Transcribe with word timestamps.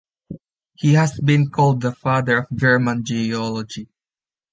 He 0.73 0.93
has 0.95 1.19
been 1.19 1.51
called 1.51 1.81
the 1.81 1.91
"father 1.93 2.39
of 2.49 2.57
German 2.57 3.03
geology". 3.05 3.87